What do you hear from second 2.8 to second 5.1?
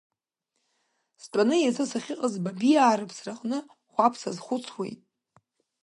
рыԥсраҟны, Хәаԥ сазхәыцуеит.